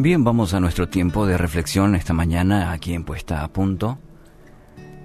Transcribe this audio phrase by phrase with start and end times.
[0.00, 3.98] Bien, vamos a nuestro tiempo de reflexión esta mañana aquí en Puesta a Punto.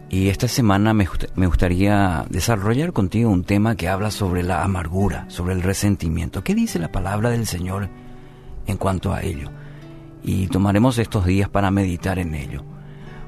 [0.07, 5.25] Y esta semana me, me, gustaría desarrollar contigo un tema que habla sobre la amargura,
[5.29, 6.43] sobre el resentimiento.
[6.43, 7.89] ¿Qué dice la palabra del Señor
[8.67, 9.49] en cuanto a ello?
[10.21, 12.63] Y tomaremos estos días para meditar en ello.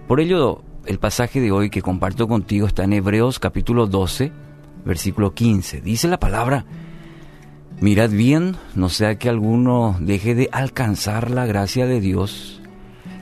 [0.07, 4.31] Por ello, el pasaje de hoy que comparto contigo está en Hebreos capítulo 12,
[4.85, 5.81] versículo 15.
[5.81, 6.63] Dice la palabra,
[7.81, 12.61] mirad bien, no sea que alguno deje de alcanzar la gracia de Dios,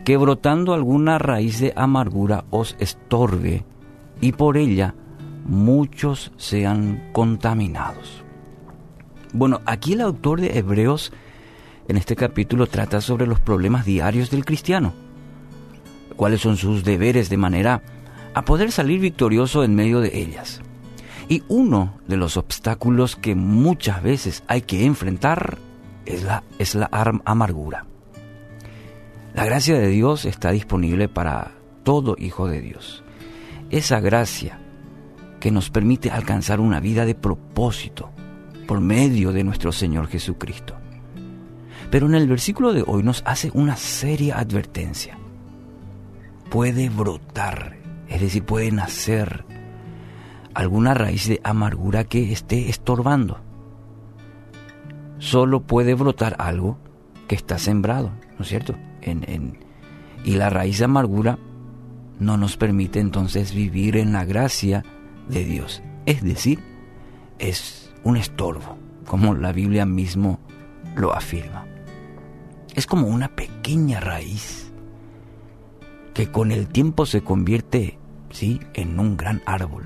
[0.06, 3.66] que brotando alguna raíz de amargura os estorbe,
[4.22, 4.96] y por ella
[5.46, 8.24] muchos sean contaminados.
[9.34, 11.12] Bueno, aquí el autor de Hebreos
[11.88, 14.94] en este capítulo trata sobre los problemas diarios del cristiano
[16.14, 17.82] cuáles son sus deberes de manera
[18.34, 20.62] a poder salir victorioso en medio de ellas.
[21.30, 25.58] Y uno de los obstáculos que muchas veces hay que enfrentar
[26.06, 26.90] es la, es la
[27.26, 27.86] amargura.
[29.34, 33.04] La gracia de Dios está disponible para todo hijo de Dios.
[33.70, 34.60] Esa gracia
[35.40, 38.12] que nos permite alcanzar una vida de propósito
[38.68, 40.76] por medio de nuestro Señor Jesucristo.
[41.90, 45.18] Pero en el versículo de hoy nos hace una seria advertencia
[46.54, 47.78] puede brotar,
[48.08, 49.44] es decir, puede nacer
[50.54, 53.40] alguna raíz de amargura que esté estorbando.
[55.20, 56.78] Solo puede brotar algo
[57.28, 58.76] que está sembrado, ¿no es cierto?
[59.02, 59.58] En,
[60.24, 61.38] y la raíz de amargura
[62.20, 64.84] no nos permite entonces vivir en la gracia
[65.28, 65.82] de Dios.
[66.06, 66.60] Es decir,
[67.40, 68.78] es un estorbo,
[69.08, 70.40] como la Biblia mismo
[70.96, 71.66] lo afirma.
[72.76, 74.72] Es como una pequeña raíz
[76.14, 77.98] que con el tiempo se convierte,
[78.30, 79.84] sí, en un gran árbol.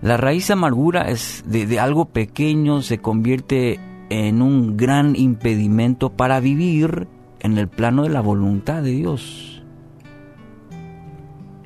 [0.00, 7.08] La raíz amargura es de, algo pequeño se convierte en un gran impedimento para vivir
[7.40, 9.64] en el plano de la voluntad de Dios.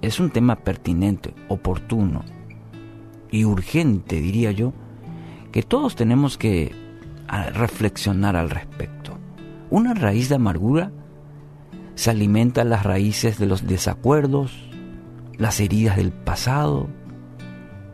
[0.01, 2.25] Es un tema pertinente, oportuno
[3.31, 4.73] y urgente, diría yo,
[5.53, 6.75] que todos tenemos que
[7.53, 9.19] reflexionar al respecto.
[9.69, 10.91] Una raíz de amargura
[11.97, 14.71] se alimentan las raíces de los desacuerdos,
[15.37, 16.89] las heridas del pasado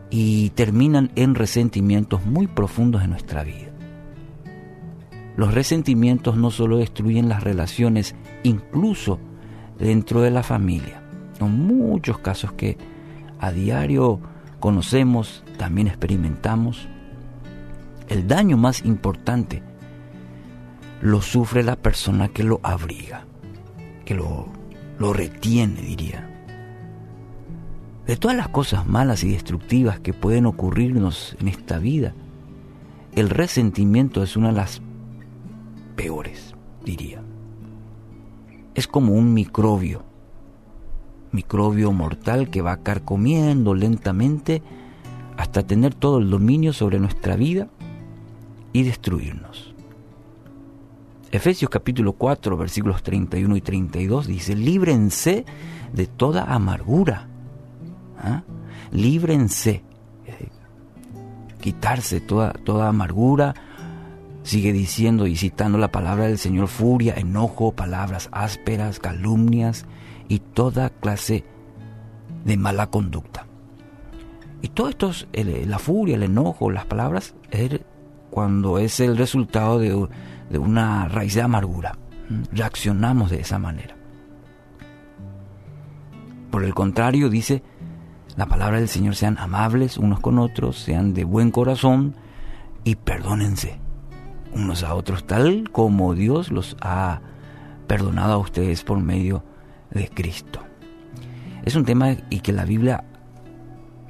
[0.09, 3.69] y terminan en resentimientos muy profundos en nuestra vida.
[5.37, 9.19] Los resentimientos no solo destruyen las relaciones, incluso
[9.77, 11.01] dentro de la familia.
[11.37, 12.77] Son muchos casos que
[13.39, 14.19] a diario
[14.59, 16.87] conocemos, también experimentamos.
[18.09, 19.63] El daño más importante
[21.01, 23.25] lo sufre la persona que lo abriga
[24.09, 26.27] que lo, retiene, diría.
[28.09, 32.15] De todas las cosas malas y destructivas que pueden ocurrirnos en esta vida,
[33.13, 34.81] el resentimiento es una de las
[35.95, 37.21] peores, diría.
[38.73, 40.05] Es como un microbio,
[41.31, 44.63] microbio mortal que va carcomiendo lentamente
[45.37, 47.67] hasta tener todo el dominio sobre nuestra vida
[48.73, 49.75] y destruirnos.
[51.31, 55.45] Efesios capítulo 4, versículos 31 y 32 dice, líbrense
[55.93, 57.28] de toda amargura.
[58.19, 58.43] ¿Ah?
[58.91, 59.83] Líbrense.
[61.61, 63.53] quitarse toda, toda amargura.
[64.43, 69.85] Sigue diciendo y citando la palabra del Señor, furia, enojo, palabras ásperas, calumnias
[70.27, 71.43] y toda clase
[72.45, 73.45] de mala conducta.
[74.61, 77.81] Y todo esto, la furia, el enojo, las palabras, es
[78.29, 80.07] cuando es el resultado de
[80.49, 81.97] de una raíz de amargura.
[82.51, 83.95] Reaccionamos de esa manera.
[86.51, 87.63] Por el contrario, dice
[88.35, 92.15] la palabra del Señor, sean amables unos con otros, sean de buen corazón
[92.83, 93.79] y perdónense
[94.53, 97.21] unos a otros, tal como Dios los ha
[97.87, 99.43] perdonado a ustedes por medio
[99.91, 100.61] de Cristo.
[101.63, 103.03] Es un tema y que la Biblia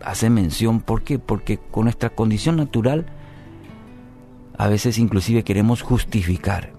[0.04, 1.20] hace mención, ¿por qué?
[1.20, 3.06] Porque con nuestra condición natural,
[4.58, 6.74] a veces inclusive queremos justificar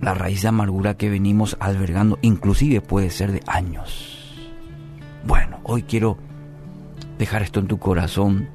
[0.00, 4.21] la raíz de amargura que venimos albergando, inclusive puede ser de años.
[5.24, 6.18] Bueno, hoy quiero
[7.18, 8.48] dejar esto en tu corazón.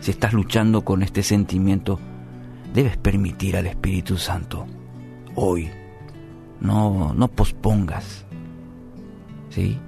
[0.00, 2.00] Si estás luchando con este sentimiento,
[2.72, 4.66] debes permitir al Espíritu Santo
[5.36, 5.70] hoy.
[6.60, 8.24] No, no pospongas.
[9.50, 9.78] ¿sí?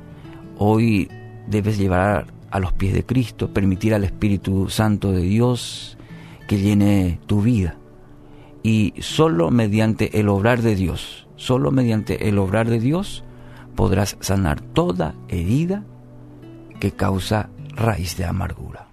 [0.59, 1.09] Hoy
[1.49, 5.99] debes llevar a los pies de Cristo, permitir al Espíritu Santo de Dios
[6.47, 7.77] que llene tu vida.
[8.63, 13.25] Y solo mediante el obrar de Dios, solo mediante el obrar de Dios,
[13.77, 15.85] podrás sanar toda herida
[16.81, 18.89] que causa raíz de amargura.